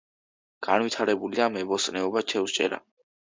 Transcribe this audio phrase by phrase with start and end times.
[0.67, 2.81] განვითარებულია მებოსტნეობა, თევზჭერა.